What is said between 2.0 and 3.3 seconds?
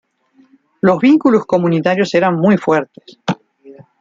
eran muy fuertes.